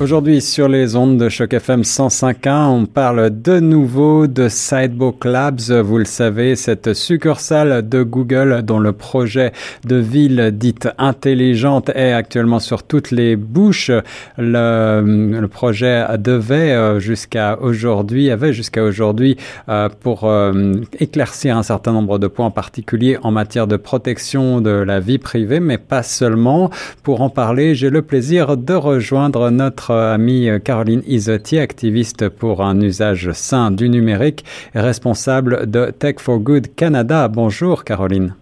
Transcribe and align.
Aujourd'hui, 0.00 0.40
sur 0.40 0.68
les 0.68 0.94
ondes 0.94 1.18
de 1.18 1.28
Choc 1.28 1.52
FM 1.52 1.82
105.1, 1.82 2.68
on 2.68 2.86
parle 2.86 3.30
de 3.30 3.58
nouveau 3.58 4.28
de 4.28 4.48
Sidebook 4.48 5.24
Labs. 5.24 5.72
Vous 5.72 5.98
le 5.98 6.04
savez, 6.04 6.54
cette 6.54 6.94
succursale 6.94 7.88
de 7.88 8.04
Google 8.04 8.62
dont 8.62 8.78
le 8.78 8.92
projet 8.92 9.50
de 9.84 9.96
ville 9.96 10.52
dite 10.54 10.88
intelligente 10.98 11.90
est 11.96 12.12
actuellement 12.12 12.60
sur 12.60 12.84
toutes 12.84 13.10
les 13.10 13.34
bouches. 13.34 13.90
Le, 14.36 15.44
projet 15.50 16.06
devait 16.16 16.70
euh, 16.70 17.00
jusqu'à 17.00 17.58
aujourd'hui, 17.60 18.30
avait 18.30 18.52
jusqu'à 18.52 18.84
aujourd'hui 18.84 19.36
euh, 19.68 19.88
pour 19.88 20.24
euh, 20.24 20.74
éclaircir 21.00 21.56
un 21.56 21.64
certain 21.64 21.92
nombre 21.92 22.20
de 22.20 22.28
points 22.28 22.46
en 22.46 22.50
particulier 22.52 23.18
en 23.24 23.32
matière 23.32 23.66
de 23.66 23.76
protection 23.76 24.60
de 24.60 24.70
la 24.70 25.00
vie 25.00 25.18
privée, 25.18 25.58
mais 25.58 25.78
pas 25.78 26.04
seulement. 26.04 26.70
Pour 27.02 27.20
en 27.20 27.30
parler, 27.30 27.74
j'ai 27.74 27.90
le 27.90 28.02
plaisir 28.02 28.56
de 28.56 28.74
rejoindre 28.74 29.50
notre 29.50 29.87
amie 29.90 30.48
Caroline 30.64 31.02
Isotti, 31.06 31.58
activiste 31.58 32.28
pour 32.28 32.62
un 32.62 32.80
usage 32.80 33.32
sain 33.32 33.70
du 33.70 33.88
numérique 33.88 34.44
et 34.74 34.80
responsable 34.80 35.70
de 35.70 35.90
Tech 35.90 36.16
for 36.18 36.38
Good 36.38 36.74
Canada. 36.74 37.28
Bonjour 37.28 37.84
Caroline. 37.84 38.34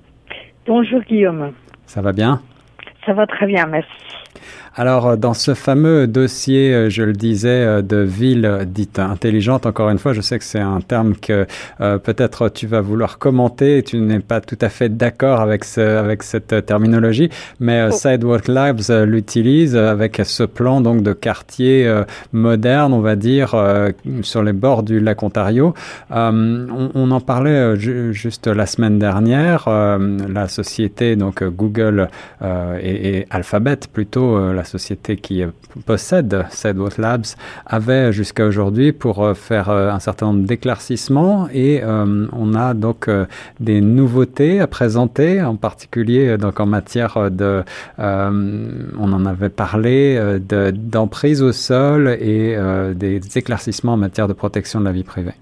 Bonjour 0.66 1.00
Guillaume. 1.02 1.52
Ça 1.86 2.02
va 2.02 2.12
bien? 2.12 2.40
Ça 3.04 3.12
va 3.12 3.26
très 3.26 3.46
bien, 3.46 3.66
merci. 3.66 3.88
Alors, 4.78 5.06
euh, 5.06 5.16
dans 5.16 5.32
ce 5.32 5.54
fameux 5.54 6.06
dossier, 6.06 6.74
euh, 6.74 6.90
je 6.90 7.02
le 7.02 7.14
disais, 7.14 7.48
euh, 7.48 7.82
de 7.82 7.96
ville 7.96 8.66
dite 8.66 8.98
intelligente, 8.98 9.64
encore 9.64 9.88
une 9.88 9.98
fois, 9.98 10.12
je 10.12 10.20
sais 10.20 10.38
que 10.38 10.44
c'est 10.44 10.60
un 10.60 10.80
terme 10.80 11.14
que 11.16 11.46
peut-être 11.78 12.48
tu 12.48 12.66
vas 12.66 12.80
vouloir 12.80 13.18
commenter. 13.18 13.82
Tu 13.82 13.98
n'es 13.98 14.20
pas 14.20 14.40
tout 14.40 14.58
à 14.60 14.68
fait 14.68 14.88
d'accord 14.88 15.40
avec, 15.40 15.64
ce, 15.64 15.80
avec 15.80 16.22
cette 16.22 16.66
terminologie, 16.66 17.30
mais 17.60 17.88
oh. 17.88 17.90
Sidewalk 17.90 18.48
Labs 18.48 18.82
l'utilise 19.06 19.76
avec 19.76 20.20
ce 20.24 20.42
plan 20.42 20.80
donc 20.80 21.02
de 21.02 21.12
quartier 21.12 21.90
moderne, 22.32 22.92
on 22.92 23.00
va 23.00 23.16
dire, 23.16 23.54
sur 24.22 24.42
les 24.42 24.52
bords 24.52 24.82
du 24.82 25.00
lac 25.00 25.22
Ontario. 25.22 25.74
On, 26.10 26.90
on, 26.94 27.10
en 27.10 27.20
parlait 27.20 27.76
juste 27.76 28.46
la 28.46 28.66
semaine 28.66 28.98
dernière. 28.98 29.68
la 29.68 30.48
société, 30.48 31.16
donc 31.16 31.42
Google 31.44 32.08
et, 32.42 33.18
et 33.18 33.26
Alphabet 33.30 33.78
plutôt, 33.92 34.25
la 34.34 34.64
société 34.64 35.16
qui 35.16 35.42
euh, 35.42 35.48
possède 35.86 36.44
Sidewalk 36.50 36.98
Labs 36.98 37.26
avait 37.66 38.12
jusqu'à 38.12 38.46
aujourd'hui 38.46 38.92
pour 38.92 39.22
euh, 39.22 39.34
faire 39.34 39.70
euh, 39.70 39.90
un 39.90 39.98
certain 39.98 40.26
nombre 40.26 40.46
d'éclaircissements 40.46 41.48
et 41.52 41.82
on 41.84 42.54
a 42.54 42.74
donc 42.74 43.08
des 43.60 43.80
nouveautés 43.80 44.60
à 44.60 44.66
présenter, 44.66 45.42
en 45.42 45.56
particulier 45.56 46.36
donc 46.38 46.60
en 46.60 46.66
matière 46.66 47.30
de, 47.30 47.62
on 47.98 49.12
en 49.12 49.26
avait 49.26 49.48
parlé, 49.48 50.38
d'emprise 50.40 51.42
au 51.42 51.52
sol 51.52 52.08
et 52.08 52.56
des 52.94 53.38
éclaircissements 53.38 53.94
en 53.94 53.98
matière 53.98 54.28
de 54.28 54.32
protection 54.32 54.80
de 54.80 54.86
la 54.86 54.92
vie 54.92 55.04
privée. 55.04 55.34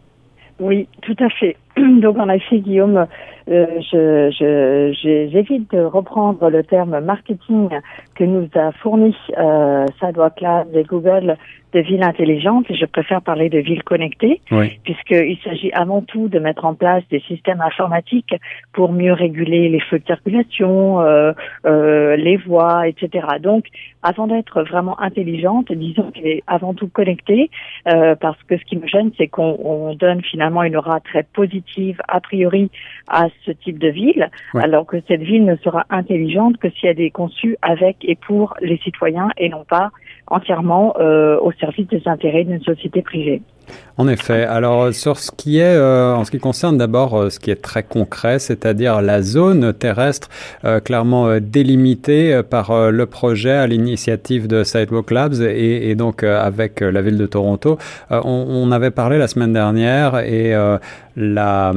Oui, 0.61 0.87
tout 1.03 1.17
à 1.19 1.29
fait. 1.31 1.57
Donc 1.77 2.19
en 2.19 2.29
effet, 2.29 2.59
Guillaume, 2.59 2.97
euh, 2.97 3.05
je, 3.47 5.29
j'évite 5.31 5.71
de 5.73 5.81
reprendre 5.81 6.49
le 6.49 6.63
terme 6.63 7.01
marketing 7.01 7.69
que 8.15 8.25
nous 8.25 8.49
a 8.55 8.73
fourni 8.73 9.15
euh, 9.39 9.87
Sidewalk 10.01 10.41
Labs 10.41 10.75
et 10.75 10.85
Google 10.85 11.37
de 11.75 11.81
ville 11.81 12.05
intelligente 12.05 12.67
et 12.71 12.77
je 12.77 12.87
préfère 12.87 13.21
parler 13.21 13.49
de 13.49 13.59
ville 13.59 13.83
connectée 13.83 14.41
puisqu'il 14.85 15.37
s'agit 15.43 15.73
avant 15.73 16.03
tout 16.03 16.29
de 16.29 16.39
mettre 16.39 16.65
en 16.65 16.75
place 16.75 17.03
des 17.11 17.21
systèmes 17.21 17.61
informatiques 17.61 18.35
pour 18.73 18.93
mieux 18.93 19.13
réguler 19.13 19.69
les 19.69 19.81
feux 19.81 19.99
de 19.99 20.07
circulation, 20.07 21.01
euh, 21.01 21.33
euh, 21.67 22.17
les 22.17 22.37
voies, 22.37 22.87
etc. 22.87 23.27
Donc, 23.41 23.67
avant 24.03 24.29
d'être 24.29 24.63
vraiment 24.63 25.01
intelligente, 25.01 25.73
disons 25.73 26.11
qu'elle 26.13 26.27
est 26.27 26.43
avant 26.47 26.75
tout 26.75 26.89
connectée 26.89 27.51
euh, 27.93 28.15
parce 28.15 28.41
que 28.45 28.57
ce 28.57 28.65
qui 28.65 28.77
me 28.77 28.87
gêne, 28.87 29.11
c'est 29.19 29.27
qu'on 29.27 29.95
donne 29.95 30.23
finalement 30.23 30.63
une 30.63 30.77
aura 30.77 31.01
très 31.01 31.25
positive 31.25 32.01
a 32.07 32.21
priori 32.21 32.71
à 33.09 33.27
ce 33.45 33.51
type 33.51 33.79
de 33.79 33.89
ville, 33.89 34.31
alors 34.55 34.87
que 34.87 34.97
cette 35.09 35.23
ville 35.23 35.45
ne 35.45 35.57
sera 35.57 35.85
intelligente 35.91 36.59
que 36.59 36.71
si 36.71 36.87
elle 36.87 37.01
est 37.01 37.11
conçue 37.11 37.57
avec 37.63 37.97
et 38.03 38.15
pour 38.15 38.55
les 38.61 38.79
citoyens 38.79 39.31
et 39.37 39.49
non 39.49 39.65
pas 39.65 39.91
entièrement 40.27 40.95
euh, 40.99 41.39
au 41.41 41.53
service 41.53 41.87
des 41.89 42.03
intérêts 42.07 42.45
d'une 42.45 42.63
société 42.63 43.03
privée. 43.03 43.43
En 43.97 44.09
effet. 44.09 44.43
Alors 44.43 44.93
sur 44.93 45.21
ce 45.21 45.31
qui 45.31 45.59
est, 45.59 45.77
euh, 45.77 46.17
en 46.17 46.25
ce 46.25 46.33
qui 46.33 46.41
concerne 46.41 46.77
d'abord 46.77 47.15
euh, 47.15 47.31
ce 47.31 47.39
qui 47.39 47.53
est 47.53 47.63
très 47.63 47.85
concret, 47.85 48.41
c'est-à-dire 48.41 49.01
la 49.01 49.23
zone 49.23 49.73
terrestre 49.73 50.29
euh, 50.65 50.81
clairement 50.81 51.39
délimitée 51.39 52.41
par 52.43 52.91
le 52.91 53.07
projet 53.07 53.53
à 53.53 53.69
l'initiative 53.69 54.49
de 54.49 54.65
Sidewalk 54.65 55.13
Labs 55.13 55.41
et, 55.43 55.95
donc 55.95 56.25
avec 56.25 56.81
la 56.81 57.03
ville 57.03 57.19
de 57.19 57.27
Toronto. 57.27 57.79
On, 58.11 58.73
avait 58.73 58.91
parlé 58.91 59.19
la 59.19 59.29
semaine 59.29 59.53
dernière 59.53 60.19
et 60.19 60.55
la, 61.17 61.73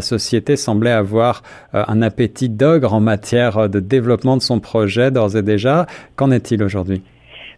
société 0.00 0.56
semblait 0.56 0.90
avoir 0.90 1.42
un 1.72 2.02
appétit 2.02 2.48
d'ogre 2.48 2.92
en 2.92 3.00
matière 3.00 3.68
de 3.68 3.80
développement 3.80 4.36
de 4.36 4.42
son 4.42 4.60
projet 4.60 5.10
d'ores 5.10 5.36
et 5.36 5.42
déjà. 5.42 5.86
Qu'en 6.16 6.30
est-il 6.30 6.62
aujourd'hui? 6.62 7.02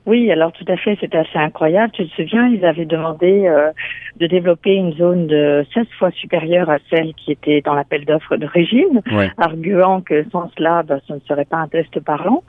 Oui, 0.05 0.31
alors 0.33 0.51
tout 0.53 0.65
à 0.67 0.77
fait, 0.77 0.97
c'est 1.01 1.15
assez 1.15 1.39
incroyable. 1.39 1.93
Tu 1.93 2.09
te 2.09 2.15
souviens, 2.15 2.49
ils 2.49 2.65
avaient 2.65 2.87
demandé 2.87 3.47
euh, 3.47 3.71
de 4.17 4.27
développer 4.27 4.75
une 4.75 4.93
zone 4.95 5.29
de 5.29 5.65
16 5.75 5.87
fois 5.99 6.11
supérieure 6.11 6.69
à 6.71 6.79
celle 6.91 7.15
qui 7.15 7.31
était 7.31 7.61
dans 7.61 7.75
l'appel 7.75 8.05
d'offres 8.05 8.37
de 8.37 8.47
régime, 8.47 9.01
arguant 9.39 10.01
que 10.01 10.25
sans 10.31 10.51
cela, 10.57 10.83
bah, 10.83 10.99
ce 11.07 11.15
ne 11.15 11.21
serait 11.21 11.45
pas 11.45 11.59
un 11.59 11.69
test 11.69 12.01
parlant. 12.01 12.43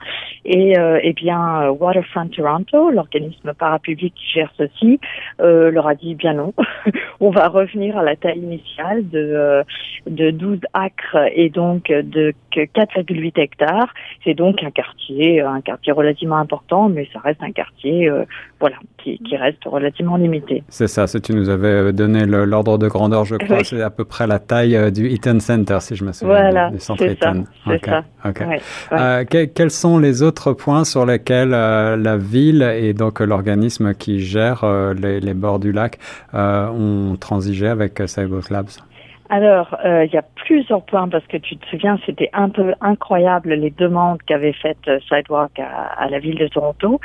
Et 0.44 0.76
euh, 0.78 0.98
eh 1.02 1.12
bien, 1.12 1.70
Waterfront 1.70 2.28
Toronto, 2.28 2.90
l'organisme 2.90 3.54
parapublic 3.54 4.14
qui 4.14 4.32
gère 4.34 4.52
ceci, 4.58 5.00
euh, 5.40 5.70
leur 5.70 5.86
a 5.86 5.94
dit 5.94 6.14
bien 6.14 6.34
non. 6.34 6.52
On 7.20 7.30
va 7.30 7.48
revenir 7.48 7.96
à 7.96 8.02
la 8.02 8.16
taille 8.16 8.38
initiale 8.38 9.08
de, 9.08 9.18
euh, 9.18 9.62
de 10.06 10.30
12 10.30 10.60
acres 10.74 11.18
et 11.34 11.50
donc 11.50 11.88
de 11.88 12.34
4,8 12.52 13.40
hectares. 13.40 13.94
C'est 14.24 14.34
donc 14.34 14.62
un 14.62 14.70
quartier, 14.70 15.40
un 15.40 15.60
quartier 15.60 15.92
relativement 15.92 16.36
important, 16.36 16.88
mais 16.88 17.08
ça 17.12 17.20
reste 17.20 17.42
un 17.44 17.52
quartier, 17.52 18.08
euh, 18.08 18.24
voilà, 18.60 18.76
qui, 18.98 19.18
qui, 19.18 19.36
reste 19.36 19.64
relativement 19.64 20.16
limité. 20.16 20.62
C'est 20.68 20.86
ça, 20.86 21.06
si 21.06 21.20
tu 21.20 21.34
nous 21.34 21.48
avais 21.48 21.92
donné 21.92 22.24
l'ordre 22.26 22.78
de 22.78 22.88
grandeur, 22.88 23.24
je 23.24 23.36
crois, 23.36 23.62
c'est 23.62 23.82
à 23.82 23.90
peu 23.90 24.04
près 24.04 24.26
la 24.26 24.38
taille 24.38 24.76
euh, 24.76 24.90
du 24.90 25.08
Eaton 25.08 25.38
Center, 25.40 25.78
si 25.80 25.96
je 25.96 26.04
me 26.04 26.12
souviens, 26.12 26.34
voilà, 26.34 26.70
du 26.70 26.80
centre 26.80 27.04
Eaton. 27.04 27.44
C'est 27.66 27.84
ça. 27.84 28.04
Ouais, 28.24 28.60
euh, 28.92 29.24
quels 29.26 29.70
sont 29.70 29.98
les 29.98 30.22
autres 30.22 30.52
points 30.52 30.84
sur 30.84 31.04
lesquels 31.04 31.50
la 31.50 32.16
ville 32.16 32.62
et 32.62 32.94
donc 32.94 33.20
l'organisme 33.20 33.94
qui 33.94 34.20
gère 34.20 34.64
les, 34.94 35.20
les, 35.20 35.34
bords 35.34 35.58
du 35.58 35.72
lac 35.72 35.98
ont 36.32 37.16
transigé 37.20 37.66
avec 37.66 38.02
Cyber 38.06 38.40
Labs 38.50 38.70
alors, 39.30 39.76
euh, 39.84 40.04
il 40.04 40.12
y 40.12 40.18
a 40.18 40.22
plusieurs 40.22 40.82
points 40.82 41.08
parce 41.08 41.26
que 41.26 41.38
tu 41.38 41.56
te 41.56 41.66
souviens, 41.66 41.98
c'était 42.04 42.28
un 42.34 42.50
peu 42.50 42.74
incroyable 42.80 43.54
les 43.54 43.70
demandes 43.70 44.22
qu'avait 44.26 44.52
faites 44.52 44.86
euh, 44.86 44.98
Sidewalk 45.08 45.58
à, 45.58 46.08
la 46.10 46.18
ville 46.18 46.38
de 46.38 46.46
Toronto. 46.48 47.00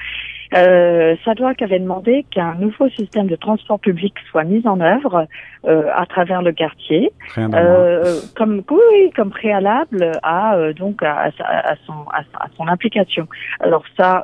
Euh, 0.55 1.15
Sidewalk 1.23 1.61
avait 1.61 1.79
demandé 1.79 2.25
qu'un 2.31 2.55
nouveau 2.55 2.89
système 2.89 3.27
de 3.27 3.35
transport 3.35 3.79
public 3.79 4.15
soit 4.31 4.43
mis 4.43 4.67
en 4.67 4.81
œuvre 4.81 5.27
euh, 5.65 5.83
à 5.95 6.05
travers 6.07 6.41
le 6.41 6.51
quartier, 6.51 7.11
euh, 7.37 8.19
comme 8.35 8.63
oui, 8.69 9.11
comme 9.15 9.29
préalable 9.29 10.11
à 10.23 10.55
euh, 10.55 10.73
donc 10.73 11.03
à, 11.03 11.31
à, 11.39 11.75
son 11.85 11.93
à, 12.11 12.47
son 12.57 12.67
implication. 12.67 13.27
Alors 13.59 13.83
ça, 13.97 14.23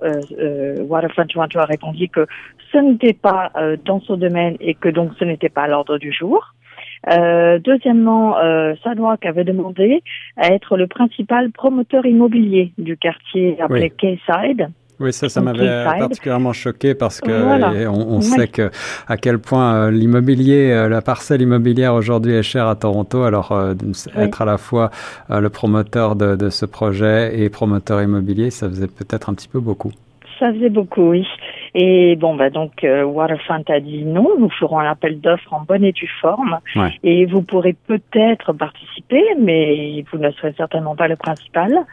Waterfront 0.80 1.28
Toronto 1.28 1.60
a 1.60 1.66
répondu 1.66 2.10
que 2.10 2.26
ce 2.72 2.80
n'était 2.80 3.14
pas 3.14 3.52
dans 3.86 4.02
son 4.02 4.18
domaine 4.18 4.58
et 4.60 4.74
que 4.74 4.90
donc 4.90 5.12
ce 5.20 5.24
n'était 5.24 5.50
pas 5.50 5.64
à 5.64 5.68
l'ordre 5.68 5.98
du 5.98 6.12
jour. 6.12 6.55
Euh, 7.12 7.60
deuxièmement, 7.60 8.38
euh, 8.38 8.74
Sadwalk 8.84 9.26
avait 9.26 9.44
demandé 9.44 10.02
à 10.38 10.54
être 10.54 10.78
le 10.78 10.88
principal 10.88 11.52
promoteur 11.52 12.06
immobilier 12.06 12.72
du 12.78 12.98
quartier 12.98 13.62
appelé 13.62 13.92
oui. 14.02 14.18
Kayside. 14.28 14.70
Oui, 14.98 15.12
ça, 15.12 15.28
ça 15.28 15.42
m'avait 15.42 15.84
particulièrement 16.00 16.54
choqué 16.54 16.96
parce 16.96 17.20
que 17.20 17.88
on, 17.88 18.22
sait 18.22 18.48
que 18.48 18.72
à 19.10 19.18
quel 19.18 19.40
point 19.40 19.76
euh, 19.76 19.92
l'immobilier, 19.92 20.72
euh, 20.72 20.88
la 20.88 21.02
parcelle 21.02 21.42
immobilière 21.42 21.94
aujourd'hui 21.96 22.34
est 22.34 22.44
chère 22.44 22.68
à 22.68 22.76
Toronto. 22.76 23.24
Alors 23.24 23.54
être 24.16 24.42
à 24.42 24.46
la 24.46 24.58
fois 24.58 24.92
le 25.30 25.50
promoteur 25.50 26.16
de, 26.16 26.38
de, 26.38 26.50
ce 26.50 26.66
projet 26.66 27.38
et 27.38 27.50
promoteur 27.50 28.02
immobilier, 28.02 28.52
ça 28.52 28.70
faisait 28.70 28.88
peut-être 28.88 29.30
un 29.30 29.34
petit 29.34 29.50
peu 29.50 29.60
beaucoup. 29.60 29.92
Ça 30.40 30.54
faisait 30.54 30.70
beaucoup, 30.70 31.10
oui. 31.10 31.28
Et 31.78 32.16
bon, 32.16 32.36
bah 32.36 32.50
donc 32.50 32.86
euh, 32.86 33.04
Waterfront 33.04 33.64
a 33.68 33.82
dit 33.82 34.06
non, 34.06 34.30
nous 34.40 34.50
ferons 34.50 34.80
un 34.80 34.90
appel 34.90 35.20
d'offres 35.20 35.54
en 35.54 35.62
bonne 35.62 35.84
et 35.84 35.92
due 35.92 36.10
forme, 36.22 36.60
et 37.04 37.26
vous 37.26 37.42
pourrez 37.42 37.76
peut-être 37.88 38.54
participer, 38.54 39.22
mais 39.38 40.06
vous 40.10 40.18
ne 40.18 40.32
serez 40.32 40.54
certainement 40.56 40.96
pas 40.96 41.10
le 41.10 41.18
principal. 41.18 41.86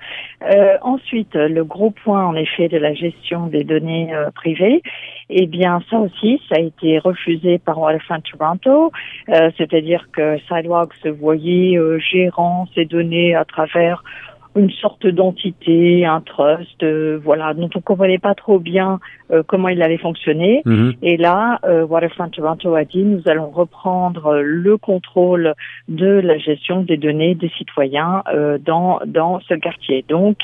Euh, 0.43 0.79
ensuite, 0.83 1.35
le 1.35 1.65
gros 1.65 1.91
point 1.91 2.25
en 2.25 2.37
effet 2.37 2.69
de 2.69 2.79
la 2.79 2.95
gestion 2.95 3.49
des 3.49 3.65
données 3.65 4.15
euh, 4.15 4.31
privées, 4.31 4.83
eh 5.31 5.47
bien 5.47 5.83
ça 5.91 5.99
aussi, 5.99 6.41
ça 6.49 6.59
a 6.59 6.61
été 6.61 7.01
refusé 7.01 7.59
par 7.59 7.81
Waterfront 7.81 8.21
Toronto, 8.21 8.93
euh, 9.31 9.51
c'est-à-dire 9.59 10.07
que 10.13 10.39
Sidewalk 10.49 10.95
se 11.03 11.09
voyait 11.09 11.77
gérant 11.99 12.69
ces 12.77 12.85
données 12.85 13.35
à 13.35 13.45
travers 13.45 14.05
une 14.55 14.71
sorte 14.71 15.07
d'entité, 15.07 16.05
un 16.05 16.21
trust, 16.21 16.83
euh, 16.83 17.19
voilà, 17.23 17.55
dont 17.55 17.71
on 17.75 17.81
comprenait 17.81 18.19
pas 18.19 18.35
trop 18.35 18.59
bien 18.59 19.01
euh, 19.31 19.43
comment 19.47 19.69
il 19.69 19.83
allait 19.83 19.99
fonctionner. 19.99 20.63
Mhm. 20.65 20.95
Et 21.03 21.17
là, 21.17 21.59
euh, 21.65 21.87
Waterfront 21.87 22.29
Toronto 22.29 22.75
a 22.75 22.85
dit 22.85 23.03
nous 23.03 23.23
allons 23.27 23.51
reprendre 23.51 24.41
le 24.43 24.77
contrôle 24.77 25.55
de 25.89 26.07
la 26.07 26.37
gestion 26.39 26.83
des 26.83 26.97
données 26.97 27.35
des 27.35 27.51
citoyens 27.57 28.23
dans 28.65 29.01
dans 29.07 29.41
ce 29.41 29.55
quartier. 29.55 30.05
Donc 30.09 30.37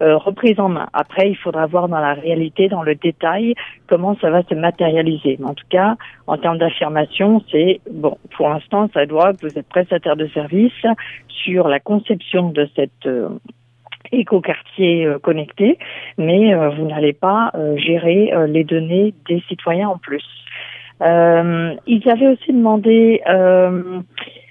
reprise 0.00 0.58
en 0.60 0.68
main. 0.68 0.86
Après, 0.92 1.30
il 1.30 1.36
faudra 1.36 1.66
voir 1.66 1.88
dans 1.88 1.98
la 1.98 2.14
réalité, 2.14 2.68
dans 2.68 2.82
le 2.82 2.94
détail, 2.94 3.54
comment 3.88 4.16
ça 4.20 4.30
va 4.30 4.42
se 4.44 4.54
matérialiser. 4.54 5.36
Mais 5.40 5.46
en 5.46 5.54
tout 5.54 5.66
cas, 5.68 5.96
en 6.26 6.38
termes 6.38 6.58
d'affirmation, 6.58 7.42
c'est 7.50 7.80
bon. 7.90 8.16
Pour 8.36 8.48
l'instant, 8.48 8.88
ça 8.94 9.06
doit. 9.06 9.32
Vous 9.42 9.58
êtes 9.58 9.68
prestataire 9.68 10.16
de 10.16 10.28
service 10.28 10.72
sur 11.28 11.68
la 11.68 11.80
conception 11.80 12.50
de 12.50 12.68
cette 12.74 13.08
éco-quartier 14.12 15.06
euh, 15.06 15.18
connecté, 15.18 15.78
mais 16.18 16.54
euh, 16.54 16.70
vous 16.70 16.86
n'allez 16.86 17.12
pas 17.12 17.50
euh, 17.54 17.76
gérer 17.76 18.32
les 18.48 18.64
données 18.64 19.14
des 19.28 19.42
citoyens 19.48 19.88
en 19.88 19.98
plus. 19.98 20.24
ils 21.00 22.02
avaient 22.08 22.28
aussi 22.28 22.52
demandé 22.52 23.20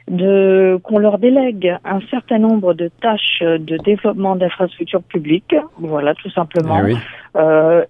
de 0.08 0.80
qu'on 0.84 1.00
leur 1.00 1.18
délègue 1.18 1.76
un 1.84 2.00
certain 2.12 2.38
nombre 2.38 2.76
de 2.76 2.92
tâches 3.02 3.42
de 3.42 3.78
développement 3.78 4.36
d'infrastructures 4.36 5.02
publiques, 5.02 5.56
voilà 5.80 6.14
tout 6.14 6.30
simplement. 6.30 6.80
Eh 6.86 6.94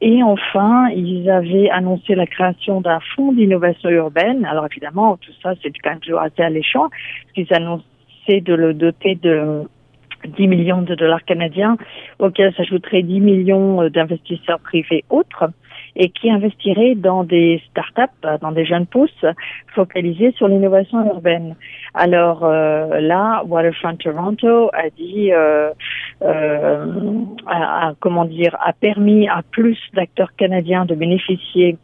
et 0.01 0.23
enfin, 0.23 0.87
ils 0.95 1.29
avaient 1.29 1.69
annoncé 1.69 2.15
la 2.15 2.25
création 2.25 2.79
d'un 2.79 2.99
fonds 3.15 3.33
d'innovation 3.33 3.89
urbaine. 3.89 4.45
Alors 4.45 4.65
évidemment, 4.65 5.17
tout 5.17 5.33
ça 5.43 5.53
c'est 5.61 5.71
quand 5.83 5.91
même 5.91 5.99
toujours 5.99 6.21
assez 6.21 6.41
alléchant, 6.41 6.89
qu'ils 7.33 7.53
annonçaient 7.53 8.41
de 8.41 8.53
le 8.53 8.73
doter 8.73 9.15
de 9.15 9.63
10 10.25 10.47
millions 10.47 10.81
de 10.81 10.95
dollars 10.95 11.23
canadiens, 11.23 11.77
auxquels 12.19 12.53
s'ajouteraient 12.55 13.03
10 13.03 13.19
millions 13.19 13.81
euh, 13.81 13.89
d'investisseurs 13.89 14.59
privés 14.59 15.03
autres 15.09 15.49
et 15.95 16.09
qui 16.09 16.29
investiraient 16.29 16.95
dans 16.95 17.23
des 17.23 17.61
start-up, 17.69 18.09
euh, 18.25 18.37
dans 18.39 18.51
des 18.51 18.65
jeunes 18.65 18.85
pousses 18.85 19.25
focalisés 19.73 20.33
sur 20.37 20.47
l'innovation 20.47 21.05
urbaine. 21.05 21.55
Alors 21.93 22.43
euh, 22.43 22.99
là, 22.99 23.43
Waterfront 23.45 23.95
Toronto 23.95 24.69
a 24.73 24.89
dit, 24.97 25.31
euh, 25.31 25.71
a, 26.21 27.93
comment 27.99 28.25
dire, 28.25 28.57
a 28.63 28.73
permis 28.73 29.27
à 29.27 29.41
plus 29.51 29.77
d'acteurs 29.93 30.35
canadiens 30.35 30.85
de 30.85 30.95
bénéficier 30.95 31.77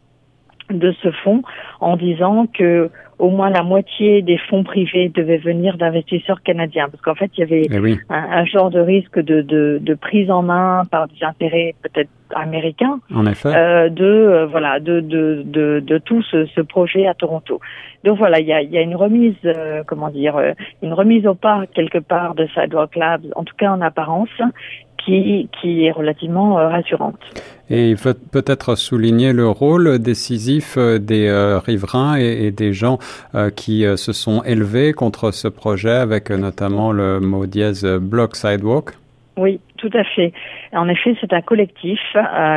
de 0.78 0.92
ce 1.02 1.10
fonds 1.10 1.42
en 1.80 1.96
disant 1.96 2.46
que 2.46 2.90
au 3.22 3.30
moins 3.30 3.50
la 3.50 3.62
moitié 3.62 4.20
des 4.20 4.36
fonds 4.36 4.64
privés 4.64 5.08
devaient 5.08 5.38
venir 5.38 5.76
d'investisseurs 5.78 6.42
canadiens, 6.42 6.88
parce 6.90 7.00
qu'en 7.02 7.14
fait, 7.14 7.30
il 7.36 7.40
y 7.40 7.42
avait 7.44 7.68
eh 7.70 7.98
un, 8.12 8.44
genre 8.44 8.68
de 8.68 8.80
risque 8.80 9.20
de, 9.20 9.42
de, 9.42 9.78
de, 9.80 9.94
prise 9.94 10.28
en 10.28 10.42
main 10.42 10.82
par 10.90 11.06
des 11.06 11.22
intérêts 11.22 11.76
peut-être 11.82 12.10
américains, 12.34 12.98
en 13.14 13.24
effet. 13.26 13.54
Euh, 13.54 13.88
de 13.90 14.04
euh, 14.04 14.46
voilà 14.46 14.80
de, 14.80 14.98
de, 14.98 15.42
de, 15.46 15.78
de, 15.78 15.98
tout 15.98 16.20
ce, 16.22 16.46
ce, 16.46 16.60
projet 16.60 17.06
à 17.06 17.14
Toronto. 17.14 17.60
Donc 18.02 18.18
voilà, 18.18 18.40
il 18.40 18.46
y 18.46 18.52
a, 18.52 18.60
y 18.60 18.76
a 18.76 18.82
une 18.82 18.96
remise, 18.96 19.36
euh, 19.44 19.84
comment 19.86 20.08
dire, 20.08 20.40
une 20.82 20.92
remise 20.92 21.24
au 21.24 21.34
pas 21.34 21.62
quelque 21.72 21.98
part 21.98 22.34
de 22.34 22.48
Sidewalk 22.48 22.96
Labs, 22.96 23.26
en 23.36 23.44
tout 23.44 23.54
cas 23.56 23.70
en 23.70 23.82
apparence, 23.82 24.30
qui, 25.04 25.48
qui 25.60 25.84
est 25.84 25.92
relativement 25.92 26.54
rassurante. 26.54 27.20
Et 27.72 27.88
il 27.88 27.96
faut 27.96 28.12
peut-être 28.12 28.74
souligner 28.74 29.32
le 29.32 29.48
rôle 29.48 29.98
décisif 29.98 30.74
euh, 30.76 30.98
des 30.98 31.26
euh, 31.26 31.58
riverains 31.58 32.16
et, 32.16 32.50
des 32.50 32.74
gens 32.74 32.98
euh, 33.34 33.48
qui 33.48 33.86
se 33.96 34.12
sont 34.12 34.42
élevés 34.42 34.92
contre 34.92 35.30
ce 35.30 35.48
projet 35.48 35.92
avec 35.92 36.28
notamment 36.28 36.92
le 36.92 37.18
mot 37.18 37.46
dièse 37.46 37.86
Block 37.86 38.36
Sidewalk. 38.36 38.90
Oui, 39.38 39.58
tout 39.78 39.88
à 39.94 40.04
fait. 40.04 40.34
En 40.74 40.86
effet, 40.86 41.16
c'est 41.18 41.32
un 41.32 41.40
collectif 41.40 41.98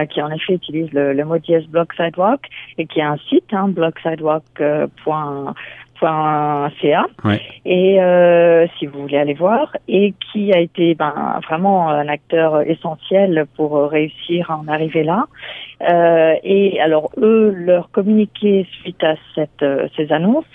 qui 0.09 0.21
en 0.21 0.29
effet 0.31 0.55
utilise 0.55 0.91
le, 0.91 1.23
mot 1.23 1.37
dièse 1.37 1.65
Block 1.67 1.93
Sidewalk 1.93 2.41
et 2.77 2.85
qui 2.85 2.99
a 2.99 3.11
un 3.11 3.17
site, 3.29 3.53
hein, 3.53 3.69
blocksidewalk.com 3.69 5.53
.ca 6.01 7.05
et 7.65 8.01
euh, 8.01 8.67
si 8.77 8.85
vous 8.85 9.01
voulez 9.01 9.17
aller 9.17 9.33
voir 9.33 9.75
et 9.87 10.13
qui 10.31 10.53
a 10.53 10.59
été 10.59 10.95
ben, 10.95 11.39
vraiment 11.47 11.89
un 11.89 12.07
acteur 12.07 12.61
essentiel 12.61 13.45
pour 13.55 13.89
réussir 13.89 14.51
à 14.51 14.57
en 14.57 14.67
arriver 14.67 15.03
là. 15.03 15.25
Euh, 15.81 16.35
et 16.43 16.79
alors 16.79 17.09
eux 17.17 17.51
leur 17.55 17.91
communiqué 17.91 18.65
suite 18.81 19.03
à 19.03 19.15
cette 19.35 19.63
euh, 19.63 19.87
ces 19.95 20.11
annonces 20.11 20.45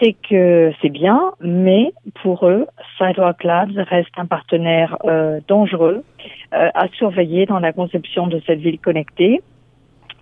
c'est 0.00 0.14
que 0.28 0.72
c'est 0.82 0.90
bien, 0.90 1.32
mais 1.40 1.92
pour 2.22 2.46
eux, 2.46 2.66
Sidewalk 2.98 3.44
Labs 3.44 3.76
reste 3.76 4.10
un 4.16 4.26
partenaire 4.26 4.96
euh, 5.04 5.40
dangereux 5.46 6.04
euh, 6.52 6.68
à 6.74 6.88
surveiller 6.88 7.46
dans 7.46 7.60
la 7.60 7.72
conception 7.72 8.26
de 8.26 8.40
cette 8.46 8.58
ville 8.58 8.80
connectée 8.80 9.40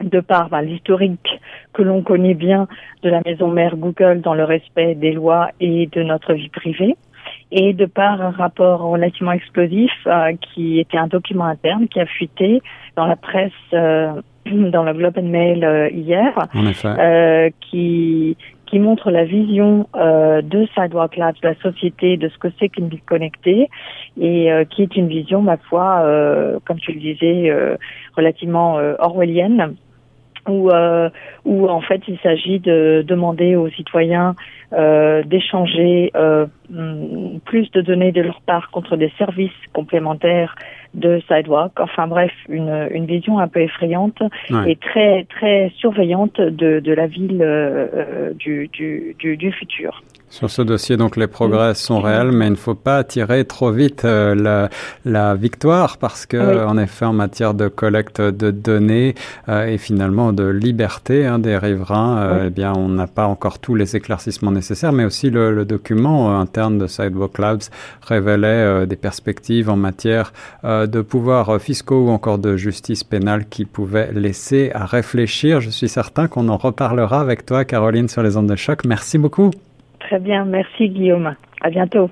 de 0.02 0.20
par 0.20 0.48
ben, 0.48 0.62
l'historique 0.62 1.40
que 1.72 1.82
l'on 1.82 2.02
connaît 2.02 2.34
bien 2.34 2.68
de 3.02 3.10
la 3.10 3.20
maison 3.24 3.48
mère 3.48 3.76
Google 3.76 4.20
dans 4.20 4.34
le 4.34 4.44
respect 4.44 4.94
des 4.94 5.12
lois 5.12 5.50
et 5.60 5.86
de 5.86 6.02
notre 6.02 6.34
vie 6.34 6.48
privée, 6.48 6.96
et 7.50 7.72
de 7.72 7.86
par 7.86 8.20
un 8.20 8.30
rapport 8.30 8.80
relativement 8.80 9.32
explosif 9.32 9.92
euh, 10.06 10.32
qui 10.40 10.80
était 10.80 10.98
un 10.98 11.06
document 11.06 11.44
interne 11.44 11.88
qui 11.88 12.00
a 12.00 12.06
fuité 12.06 12.62
dans 12.96 13.06
la 13.06 13.16
presse, 13.16 13.52
euh, 13.72 14.12
dans 14.46 14.82
le 14.82 14.92
Globe 14.94 15.18
and 15.18 15.28
Mail 15.28 15.64
euh, 15.64 15.88
hier, 15.90 16.48
qui 17.60 18.36
qui 18.66 18.78
montre 18.78 19.10
la 19.10 19.26
vision 19.26 19.86
de 19.94 20.66
Sidewalk 20.74 21.18
Labs, 21.18 21.34
de 21.42 21.48
la 21.48 21.54
société, 21.56 22.16
de 22.16 22.30
ce 22.30 22.38
que 22.38 22.48
c'est 22.58 22.70
qu'une 22.70 22.88
ville 22.88 23.02
connectée, 23.04 23.68
et 24.18 24.48
qui 24.70 24.82
est 24.82 24.96
une 24.96 25.08
vision, 25.08 25.42
ma 25.42 25.58
foi, 25.58 26.02
comme 26.64 26.78
tu 26.78 26.92
le 26.92 27.00
disais, 27.00 27.52
relativement 28.16 28.78
orwellienne 28.98 29.76
où, 30.48 30.70
euh, 30.70 31.08
où 31.44 31.68
en 31.68 31.80
fait 31.80 32.02
il 32.08 32.18
s'agit 32.18 32.58
de 32.58 33.04
demander 33.06 33.56
aux 33.56 33.68
citoyens 33.70 34.34
euh, 34.72 35.22
d'échanger 35.24 36.10
euh, 36.16 36.46
mm, 36.70 37.38
plus 37.44 37.70
de 37.72 37.80
données 37.80 38.12
de 38.12 38.22
leur 38.22 38.40
part 38.42 38.70
contre 38.70 38.96
des 38.96 39.12
services 39.18 39.50
complémentaires 39.72 40.54
de 40.94 41.22
Sidewalk. 41.28 41.78
Enfin 41.78 42.06
bref, 42.06 42.32
une, 42.48 42.88
une 42.90 43.06
vision 43.06 43.38
un 43.38 43.48
peu 43.48 43.60
effrayante 43.60 44.22
et 44.66 44.76
très 44.76 45.24
très 45.24 45.70
surveillante 45.76 46.40
de, 46.40 46.80
de 46.80 46.92
la 46.92 47.06
ville 47.06 47.42
euh, 47.42 47.86
euh, 47.94 48.32
du, 48.34 48.68
du, 48.68 49.14
du, 49.18 49.36
du 49.36 49.52
futur. 49.52 50.02
Sur 50.32 50.48
ce 50.48 50.62
dossier, 50.62 50.96
donc 50.96 51.18
les 51.18 51.26
progrès 51.26 51.74
sont 51.74 52.00
réels, 52.00 52.32
mais 52.32 52.46
il 52.46 52.52
ne 52.52 52.56
faut 52.56 52.74
pas 52.74 53.04
tirer 53.04 53.44
trop 53.44 53.70
vite 53.70 54.06
euh, 54.06 54.34
la, 54.34 54.70
la, 55.04 55.34
victoire 55.34 55.98
parce 55.98 56.24
que, 56.24 56.64
en 56.64 56.78
effet, 56.78 57.04
en 57.04 57.12
matière 57.12 57.52
de 57.52 57.68
collecte 57.68 58.18
de 58.22 58.50
données 58.50 59.14
euh, 59.50 59.66
et 59.66 59.76
finalement 59.76 60.32
de 60.32 60.44
liberté 60.44 61.26
hein, 61.26 61.38
des 61.38 61.58
riverains, 61.58 62.16
euh, 62.16 62.44
eh 62.46 62.50
bien, 62.50 62.72
on 62.74 62.88
n'a 62.88 63.06
pas 63.06 63.26
encore 63.26 63.58
tous 63.58 63.74
les 63.74 63.94
éclaircissements 63.94 64.52
nécessaires, 64.52 64.94
mais 64.94 65.04
aussi 65.04 65.28
le, 65.28 65.54
le 65.54 65.66
document 65.66 66.40
interne 66.40 66.78
de 66.78 66.86
Sidewalk 66.86 67.36
Labs 67.36 67.64
révélait 68.00 68.86
des 68.86 68.96
perspectives 68.96 69.68
en 69.68 69.76
matière 69.76 70.32
de 70.64 71.02
pouvoirs 71.02 71.60
fiscaux 71.60 72.06
ou 72.06 72.08
encore 72.08 72.38
de 72.38 72.56
justice 72.56 73.04
pénale 73.04 73.44
qui 73.50 73.66
pouvaient 73.66 74.10
laisser 74.14 74.70
à 74.72 74.86
réfléchir. 74.86 75.60
Je 75.60 75.68
suis 75.68 75.90
certain 75.90 76.26
qu'on 76.26 76.48
en 76.48 76.56
reparlera 76.56 77.20
avec 77.20 77.44
toi, 77.44 77.66
Caroline, 77.66 78.08
sur 78.08 78.22
les 78.22 78.38
ondes 78.38 78.48
de 78.48 78.56
choc. 78.56 78.86
Merci 78.86 79.18
beaucoup. 79.18 79.50
Très 80.12 80.20
bien, 80.20 80.44
merci 80.44 80.90
Guillaume. 80.90 81.36
À 81.62 81.70
bientôt. 81.70 82.10